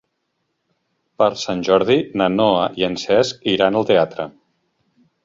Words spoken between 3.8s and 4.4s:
al teatre.